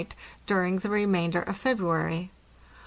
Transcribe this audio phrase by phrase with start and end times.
[0.47, 2.31] during the remainder of February.